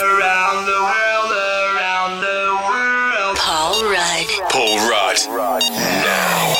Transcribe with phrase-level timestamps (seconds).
[0.00, 3.36] Around the world, around the world.
[3.36, 4.26] Paul Rudd.
[4.48, 5.62] Paul Rudd.
[5.68, 6.56] Now.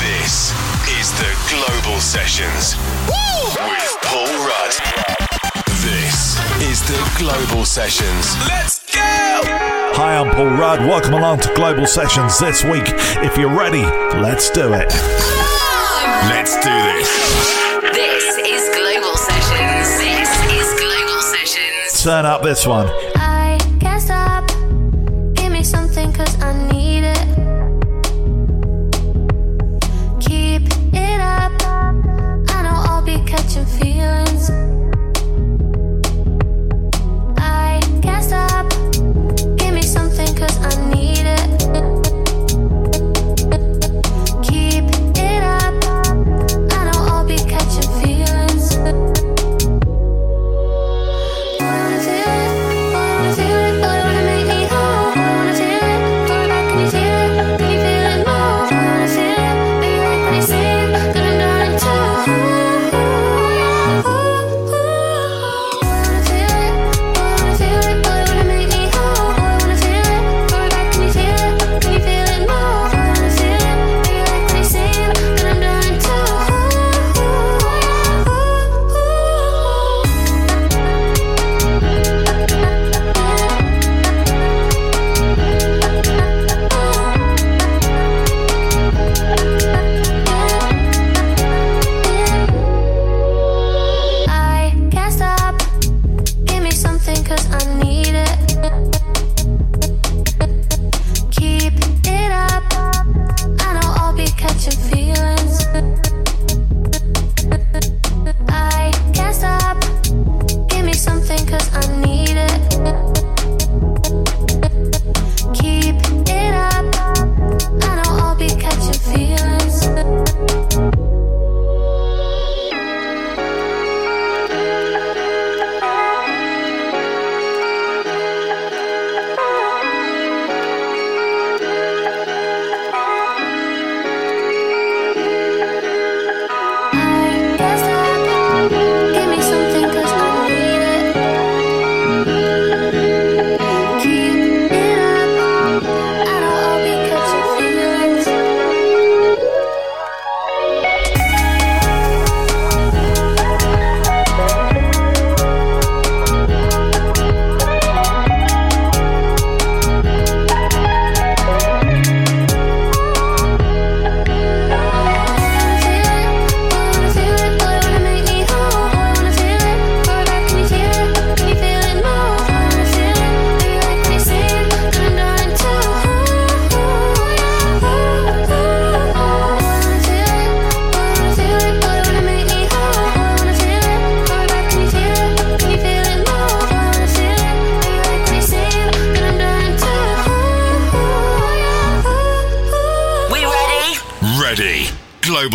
[0.00, 0.48] This
[0.96, 2.76] is the Global Sessions
[3.06, 3.68] Woo!
[3.68, 4.72] with Paul Rudd.
[5.84, 8.34] This is the Global Sessions.
[8.48, 9.02] Let's go!
[9.02, 10.80] Hi, I'm Paul Rudd.
[10.80, 12.84] Welcome along to Global Sessions this week.
[13.22, 13.82] If you're ready,
[14.22, 14.90] let's do it.
[16.30, 17.61] Let's do this.
[22.02, 23.11] turn up this one.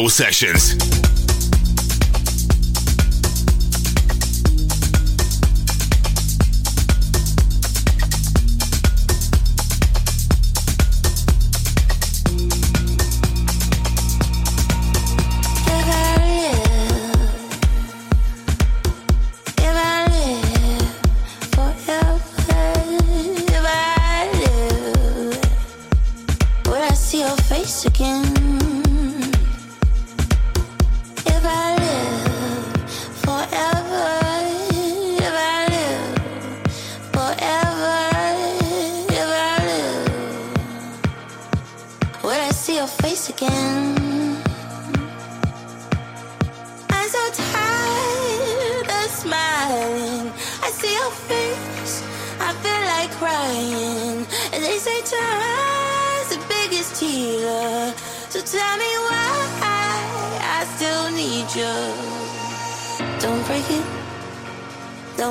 [0.10, 0.87] sessions.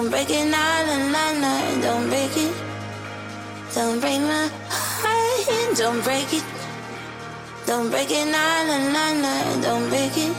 [0.07, 1.81] Don't break it, nah, nah, nah, nah.
[1.83, 2.55] Don't break it.
[3.75, 5.77] Don't break my heart.
[5.77, 6.45] Don't break it.
[7.67, 9.63] Don't break it, nah, nah, nah, nah.
[9.63, 10.37] Don't break it.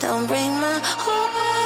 [0.00, 1.61] Don't break my heart.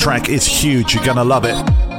[0.00, 0.94] Track is huge.
[0.94, 1.89] You're gonna love it.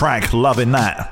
[0.00, 1.09] track, loving that.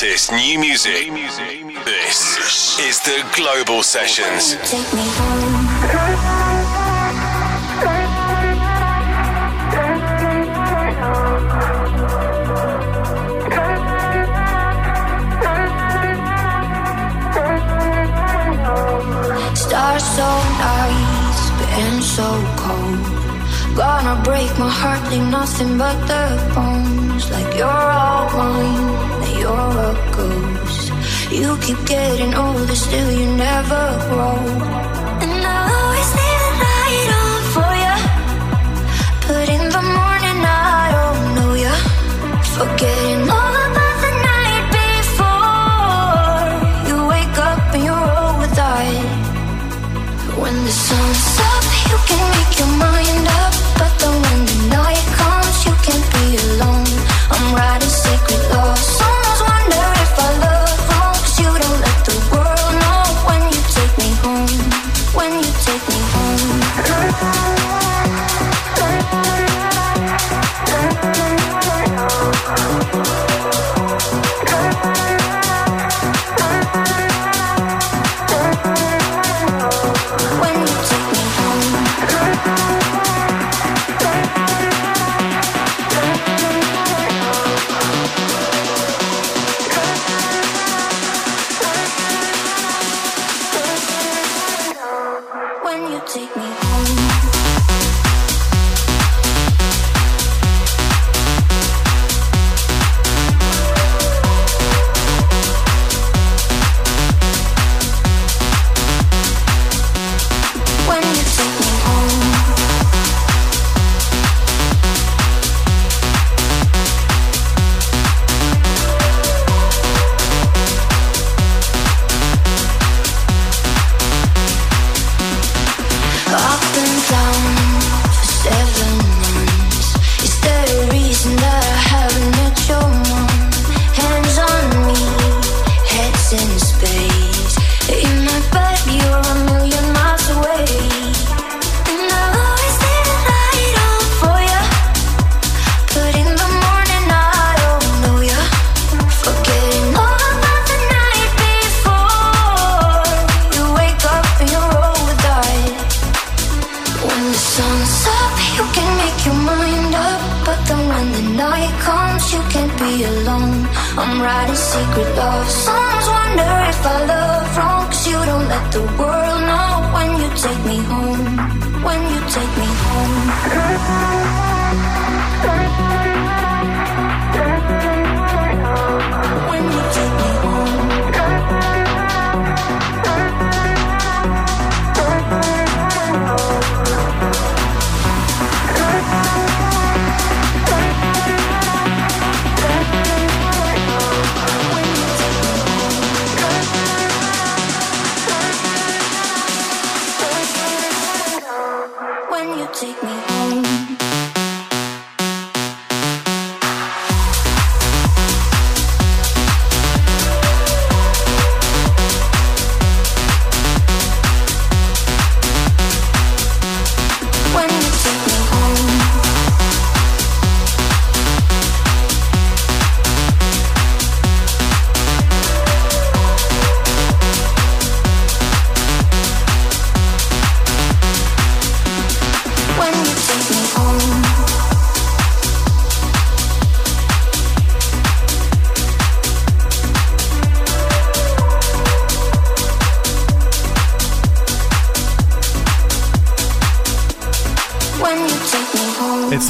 [0.00, 1.12] What music.
[1.84, 4.56] This is the Global Sessions.
[19.54, 20.30] Stars so
[20.64, 21.68] nice, but
[22.00, 23.20] so cold.
[23.76, 27.30] Gonna break my heart, leave nothing but the bones.
[27.30, 29.19] Like you're all mine,
[29.50, 30.86] you're a ghost.
[31.38, 34.38] You keep getting older, still you never grow.
[35.24, 37.96] And I always leave the light on for you,
[39.28, 40.38] But in the morning,
[40.74, 41.74] I don't know ya.
[42.56, 46.42] Forgetting all about the night before.
[46.88, 48.86] You wake up and you're all with I.
[50.42, 53.49] When the sun's up, you can make your mind up.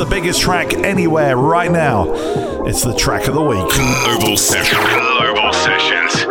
[0.00, 2.06] The biggest track anywhere right now.
[2.64, 3.68] It's the track of the week.
[3.68, 4.80] Global Sessions.
[4.80, 6.29] Global Sessions.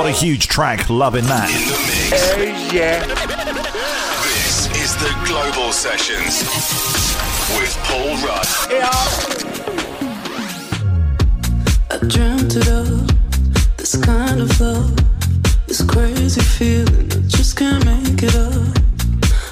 [0.00, 0.88] What a huge track.
[0.88, 1.50] Loving that.
[1.52, 2.32] In the mix.
[2.32, 6.40] Oh, this is the Global Sessions
[7.52, 8.48] with Paul Rudd.
[8.72, 8.88] Yeah.
[11.90, 13.12] I dreamt it up,
[13.76, 14.96] this kind of love,
[15.66, 17.12] this crazy feeling.
[17.12, 18.78] I just can't make it up.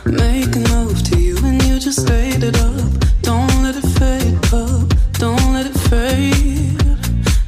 [0.06, 2.90] Making love to you and you just laid it up.
[3.20, 6.80] Don't let it fade up, don't let it fade.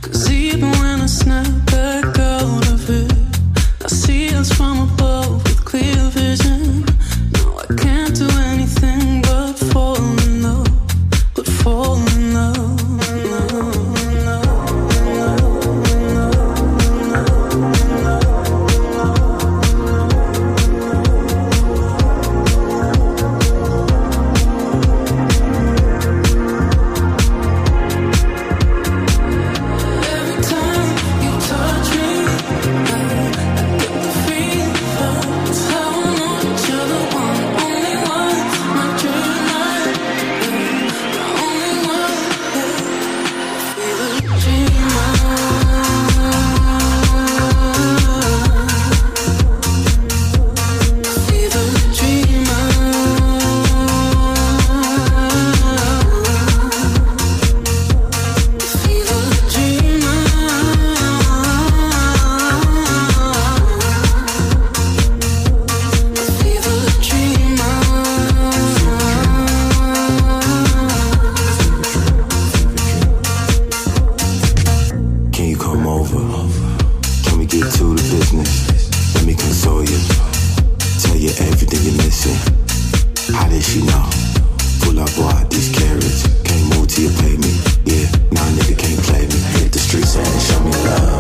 [0.03, 2.70] Cause even when I snap back out
[4.41, 5.20] I from above
[77.51, 78.87] get to the business.
[79.15, 79.99] Let me console you.
[81.03, 82.39] Tell you everything you're missing.
[83.35, 84.07] How did she know?
[84.87, 86.31] Pull up, boy, these carrots.
[86.47, 87.51] Can't move till you pay me.
[87.91, 89.39] Yeah, now nah, nigga can't play me.
[89.59, 91.19] Hit the streets and show me love.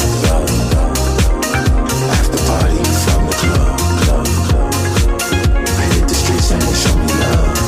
[2.14, 4.74] After party from the club, club, club.
[5.66, 7.59] I hit the streets and show me love.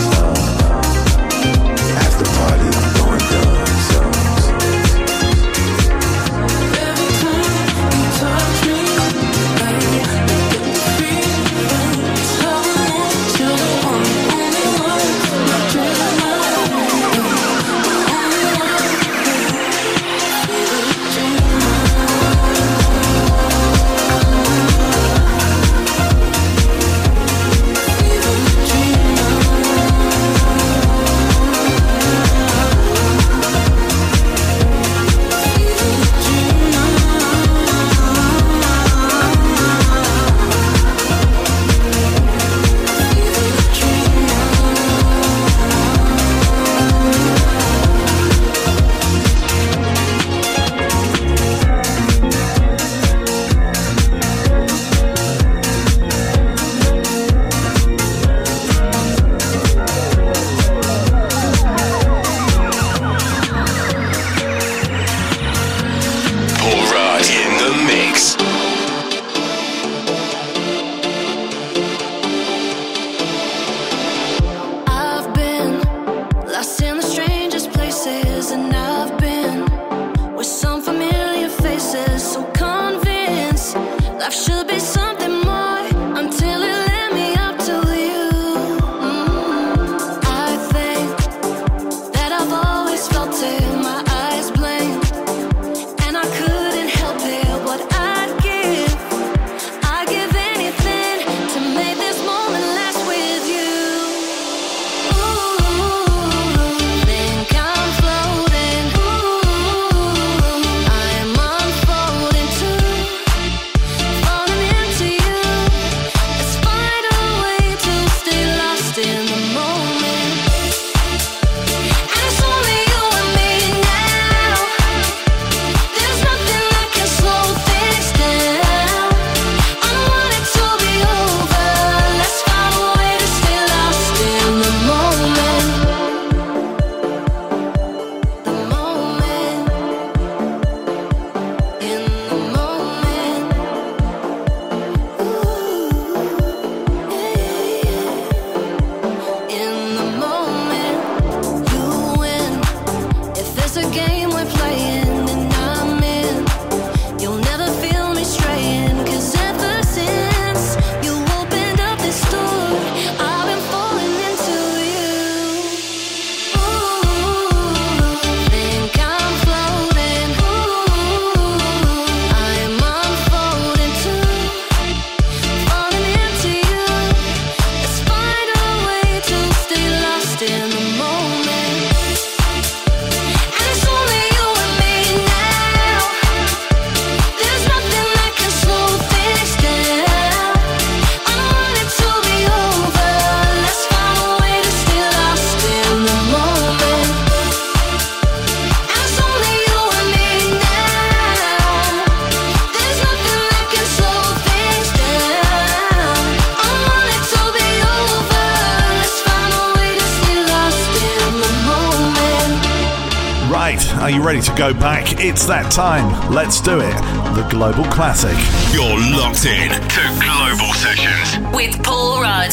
[214.32, 216.32] ready to go back, it's that time.
[216.32, 216.94] Let's do it.
[217.34, 218.32] The Global Classic.
[218.72, 222.52] You're locked in to Global Sessions with Paul Rudd.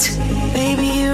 [0.53, 1.07] Baby,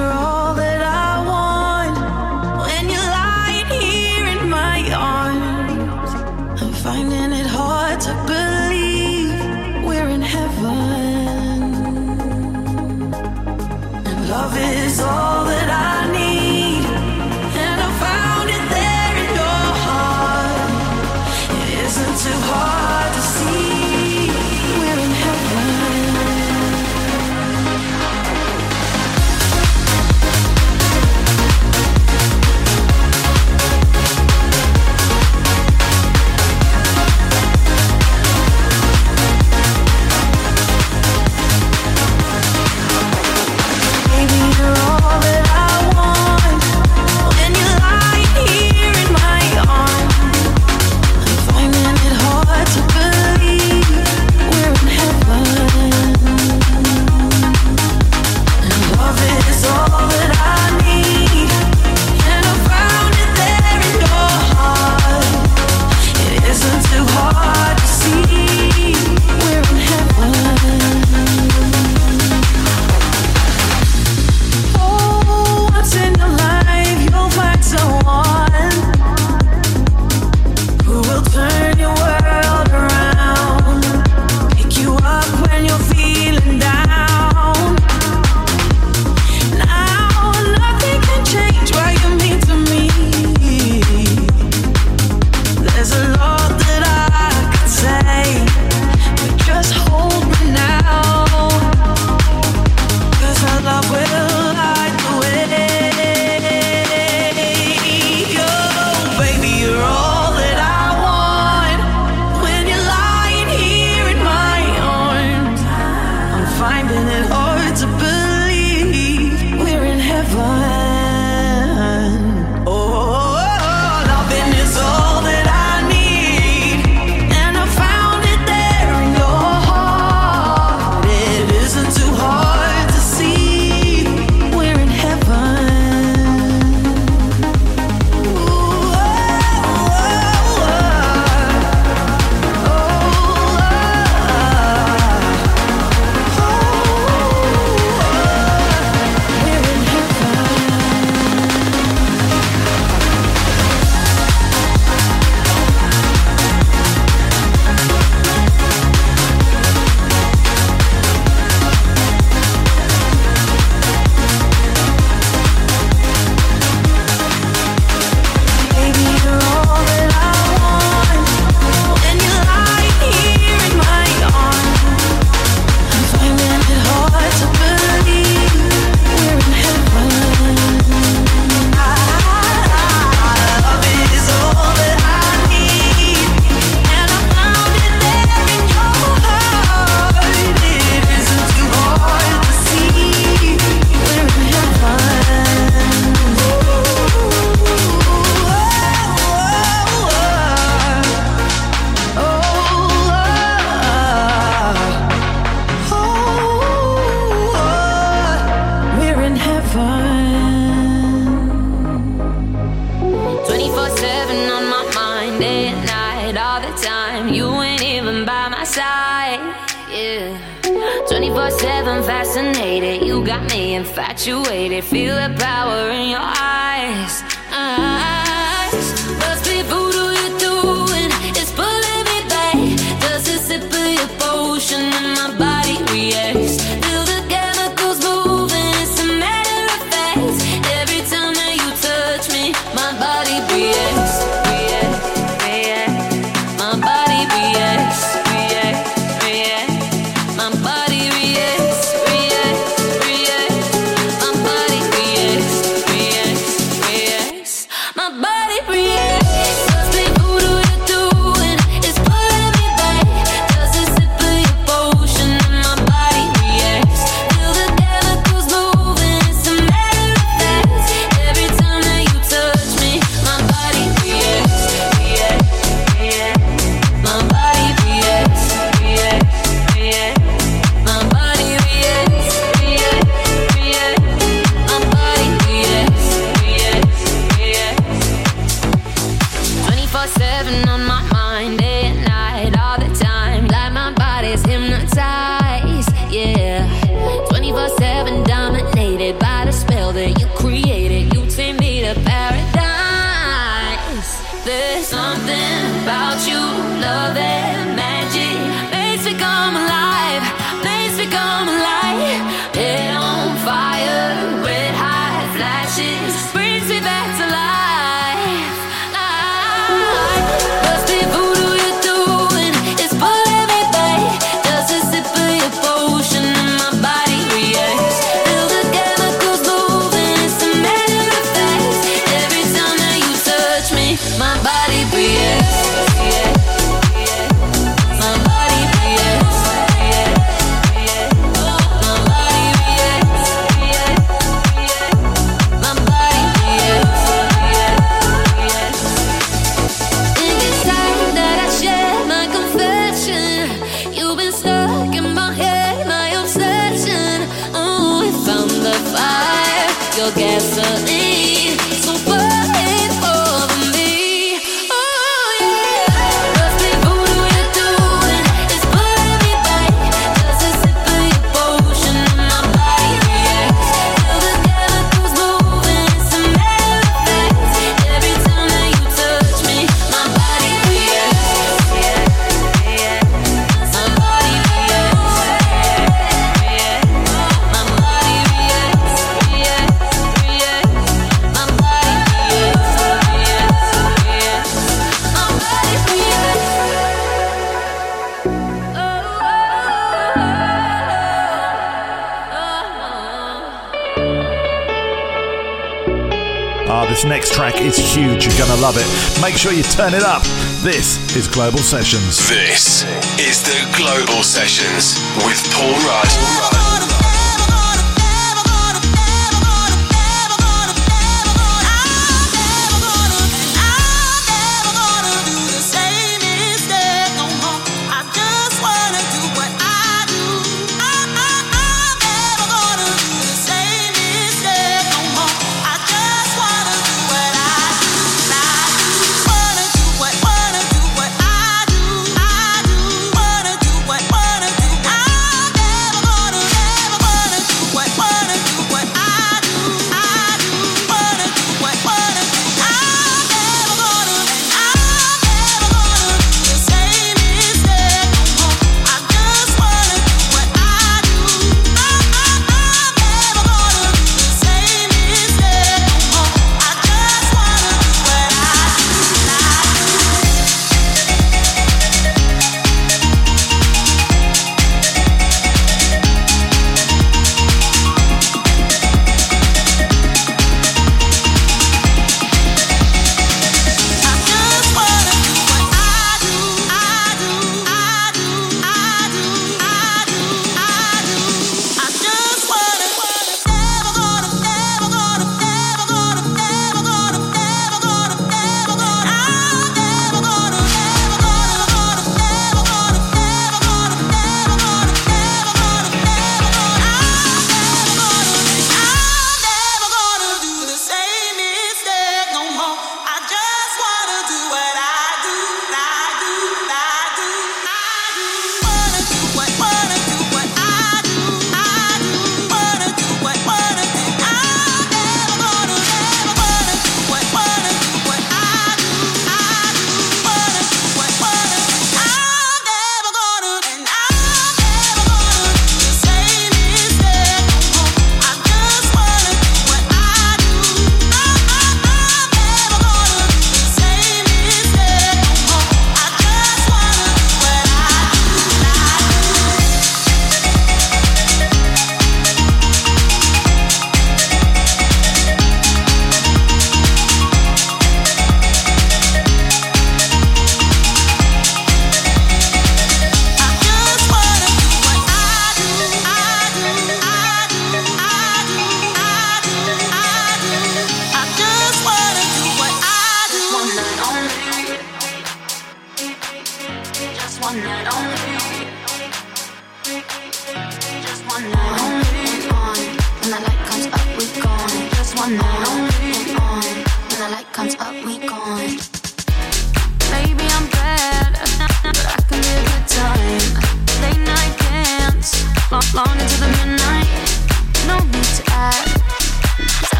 [406.67, 408.25] Ah, this next track is huge.
[408.25, 409.21] You're going to love it.
[409.21, 410.23] Make sure you turn it up.
[410.63, 412.17] This is Global Sessions.
[412.27, 412.83] This
[413.19, 416.09] is the Global Sessions with Paul Rudd.
[416.09, 416.74] Paul Rudd.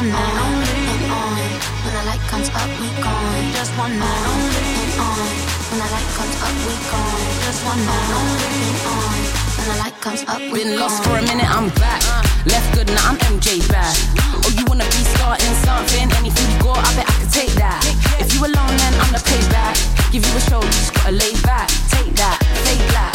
[0.00, 0.80] one night only.
[0.88, 1.36] And on
[1.84, 3.52] when the light comes up, we gone.
[3.52, 4.64] Just one night only.
[4.80, 5.28] And on
[5.68, 7.24] when the light comes up, we gone.
[7.44, 8.48] Just one night only.
[8.64, 9.12] And on
[9.60, 10.88] when the light comes up, we Been gone.
[10.88, 12.00] lost for a minute, I'm back.
[12.48, 13.92] Left good, now I'm MJ back.
[14.40, 16.08] Oh, you wanna be starting something?
[16.16, 17.84] Anything you got, I bet I could take that.
[18.16, 19.76] If you alone, then I'm the payback.
[20.12, 21.68] Give you a show, you just gotta lay back.
[21.92, 23.12] Take that, take that.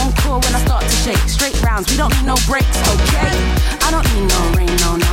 [0.00, 1.20] Encore when I start to shake.
[1.28, 3.36] Straight rounds, we don't need no breaks, okay?
[3.84, 5.12] I don't need no rain, no, no.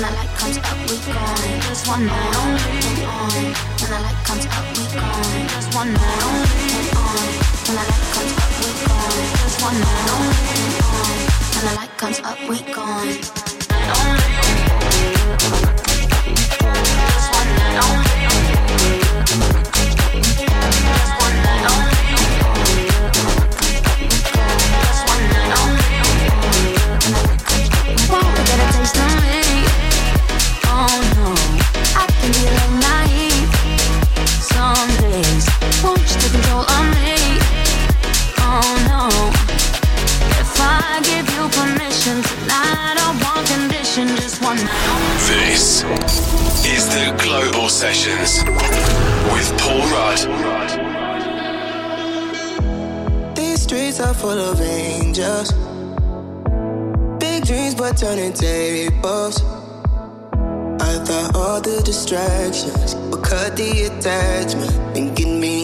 [0.00, 1.60] When the light comes up, we're gone.
[1.68, 2.64] Just one night only.
[3.76, 5.48] When the light comes up, we're gone.
[5.48, 6.48] Just one night only.
[7.68, 9.28] When the light comes up, we're gone.
[9.44, 10.40] Just one night only.
[11.52, 13.12] When the light comes up, we're gone.
[13.12, 13.36] Just
[17.36, 18.08] one night only.
[20.96, 21.89] Just one night only.
[45.60, 45.84] This
[46.64, 48.42] is the Global Sessions
[49.30, 50.20] with Paul Rudd.
[53.36, 55.52] These streets are full of angels.
[57.18, 59.42] Big dreams, but turning tables.
[60.80, 65.59] I thought all the distractions would cut the attachment and get me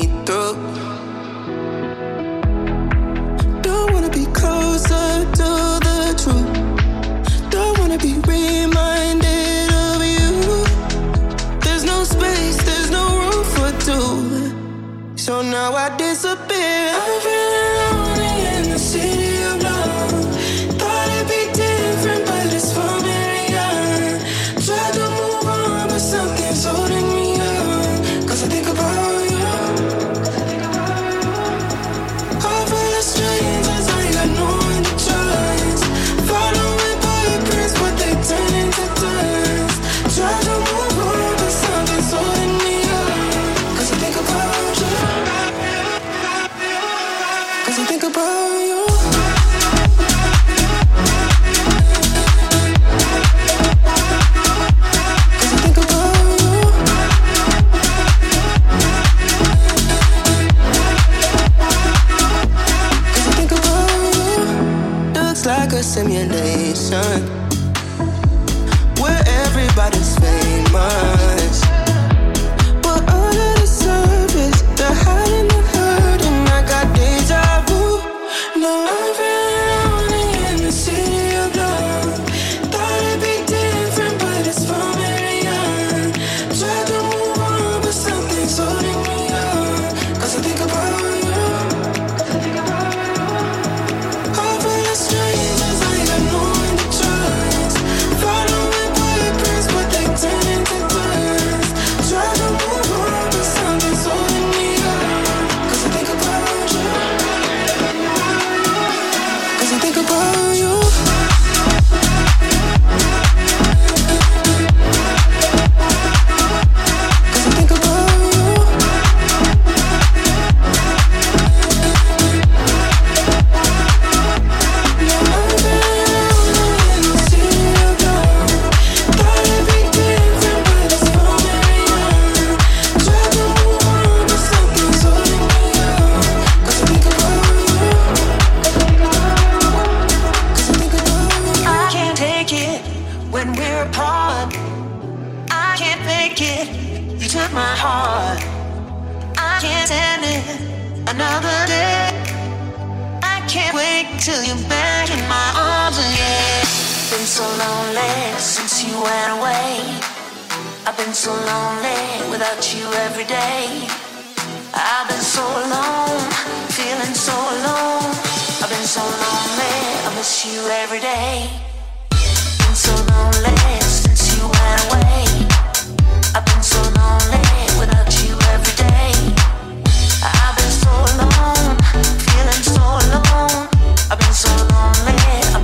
[15.87, 17.36] I disappear.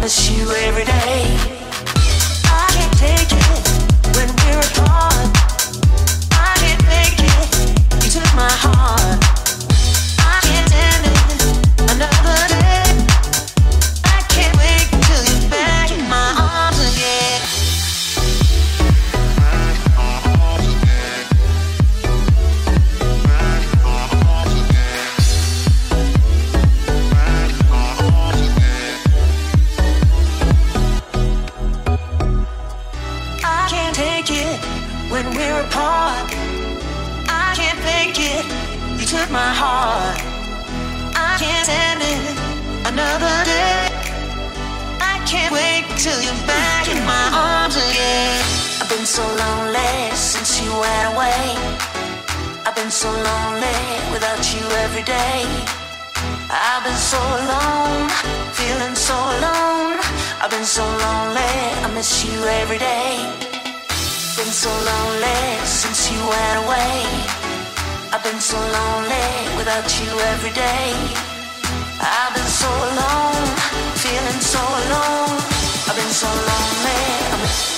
[0.03, 1.12] miss you every day.
[66.33, 66.95] went away.
[68.13, 70.89] I've been so lonely without you every day.
[72.01, 73.45] I've been so alone,
[74.05, 75.37] feeling so alone.
[75.89, 77.72] I've been so lonely.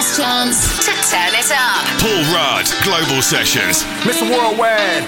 [0.00, 1.84] best chance to turn it up.
[2.00, 3.84] Paul Rudd, Global Sessions.
[4.08, 4.24] Mr.
[4.24, 5.04] Worldwide,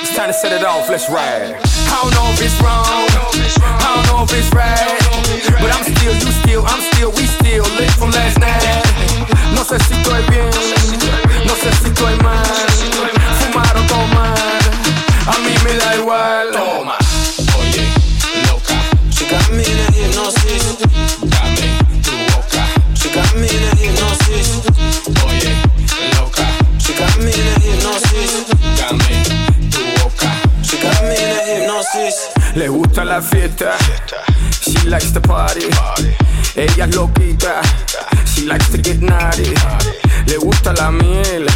[0.00, 0.88] it's time to set it off.
[0.88, 1.52] Let's ride.
[1.52, 2.88] I don't know if it's wrong.
[2.88, 4.80] I don't know if it's right.
[5.60, 8.84] But I'm still, you still, I'm still, we still lit from last night.
[9.52, 10.48] No sé si estoy bien.
[11.44, 12.68] No sé si estoy mal.
[13.40, 14.60] Fumar o tomar.
[15.28, 16.63] A mí me da igual.
[33.04, 33.76] La fiesta.
[34.62, 35.68] She likes to party.
[36.56, 37.60] Ella es loquita.
[38.24, 39.52] She likes to get naughty.
[40.26, 41.46] Le gusta la miel.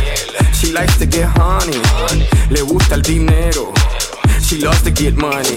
[0.53, 1.81] She likes to get honey.
[2.51, 3.73] Le gusta el dinero.
[4.43, 5.57] She loves to get money.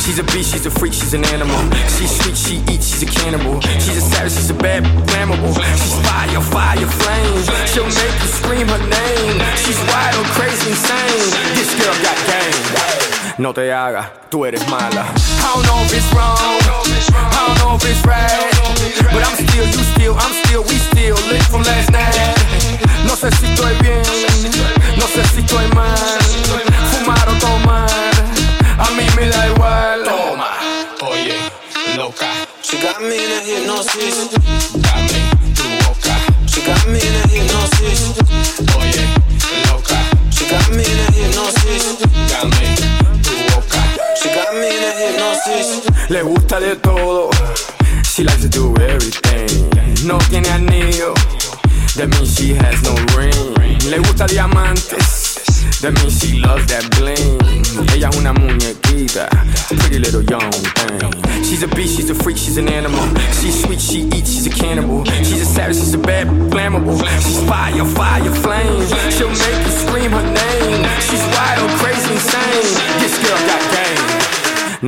[0.00, 1.60] She's a beast, she's a freak, she's an animal.
[1.98, 3.60] She's sweet, she eats, she's a cannibal.
[3.84, 5.54] She's a savage, she's a bad flammable.
[5.76, 7.42] She's fire, fire, flame.
[7.68, 9.42] She'll make you scream her name.
[9.60, 11.30] She's wild, crazy, insane.
[11.54, 13.11] This girl got game.
[13.42, 15.04] No te hagas, tú eres mala.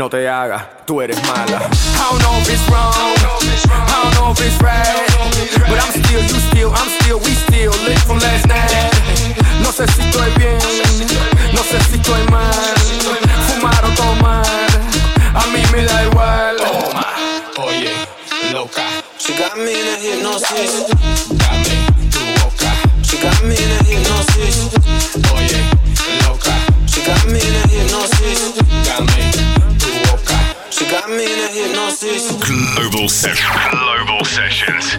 [0.04, 1.56] No te hagas, tú eres mala.
[1.56, 2.92] I don't know if it's wrong.
[2.92, 5.64] I don't know if it's right.
[5.66, 8.92] But I'm still, you still, I'm still, we still live from last night.
[9.62, 10.58] No sé si estoy bien,
[11.54, 12.74] no sé si estoy mal.
[13.48, 14.44] Fumar o tomar,
[15.32, 16.56] a mí me da igual.
[16.58, 17.06] Toma,
[17.66, 17.94] oye,
[18.52, 18.82] loca.
[19.16, 20.84] She got me in a hypnosis.
[21.30, 22.70] Dame tu boca.
[23.02, 24.83] She got me in a hypnosis.
[32.04, 32.76] Hypnosis.
[32.76, 33.70] Global Sessions.
[33.72, 34.98] Global Sessions.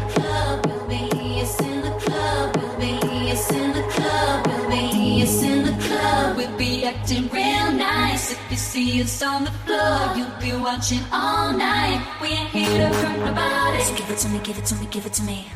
[6.35, 8.31] We'll be acting real nice.
[8.31, 12.05] If you see us on the floor, you'll be watching all night.
[12.21, 13.83] We ain't here to hurt nobody.
[13.83, 15.47] So give it to me, give it to me, give it to me.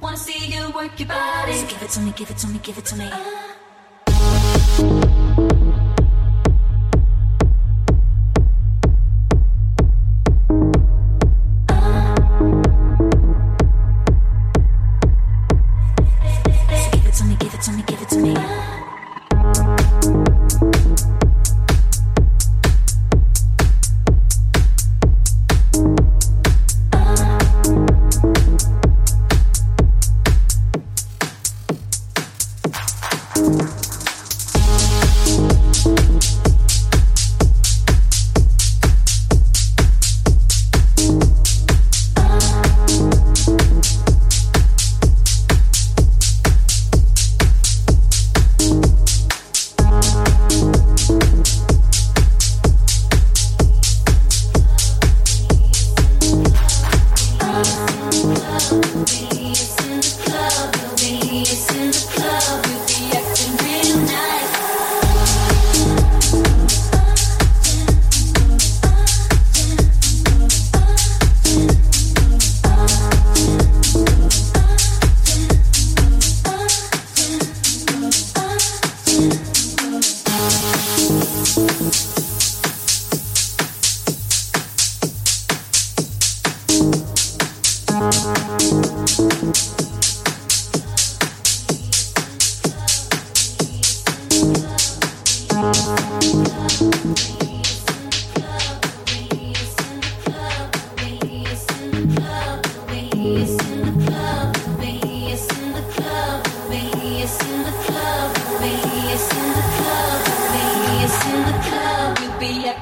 [0.00, 1.52] Wanna see you work your body.
[1.54, 3.08] So give it to me, give it to me, give it to me.
[3.08, 3.45] So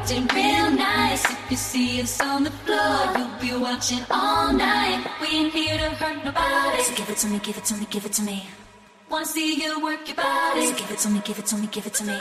[0.05, 1.24] Acting real nice.
[1.30, 5.07] If you see us on the floor, you'll be watching all night.
[5.20, 6.82] We ain't here to hurt nobody.
[6.82, 8.46] So give it to me, give it to me, give it to me.
[9.11, 10.72] Wanna see you work your body.
[10.72, 12.18] Give it to me, give it to me, give it to me.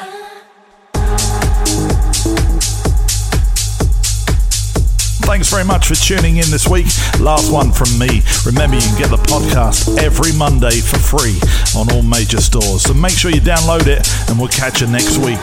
[5.25, 6.85] Thanks very much for tuning in this week.
[7.19, 8.21] Last one from me.
[8.45, 11.39] Remember, you can get the podcast every Monday for free
[11.75, 12.83] on all major stores.
[12.83, 15.41] So make sure you download it, and we'll catch you next week.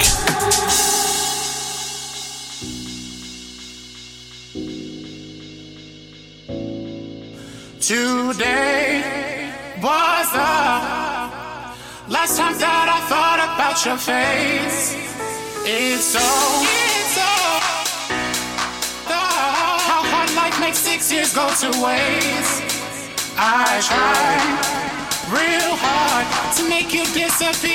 [7.90, 9.02] Today
[9.82, 11.74] was the uh,
[12.06, 14.94] last time that I thought about your face.
[15.66, 17.26] It's so, it's so.
[19.10, 19.18] Uh,
[19.90, 22.62] how hard life makes six years go to waste.
[23.36, 24.54] I tried
[25.34, 26.26] real hard
[26.58, 27.74] to make you disappear,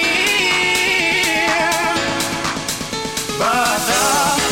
[3.38, 4.45] but the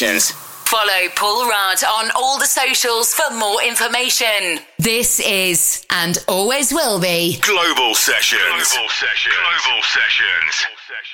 [0.00, 0.32] options.
[0.64, 4.60] Follow Paul Rudd on all the socials for more information.
[4.78, 8.40] This is and always will be Global Sessions.
[8.40, 9.34] Global Sessions.
[9.34, 10.54] Global Sessions.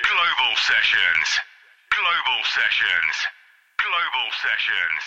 [0.07, 1.27] Global Sessions.
[1.91, 3.17] Global Sessions.
[3.83, 5.03] Global Sessions.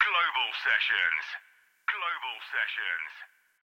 [0.00, 1.24] Global Sessions.
[1.90, 3.19] Global Sessions.